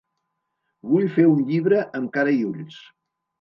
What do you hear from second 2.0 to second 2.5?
amb cara i